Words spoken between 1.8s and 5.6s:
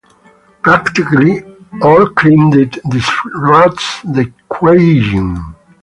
all Kindred distrust the Kuei-jin.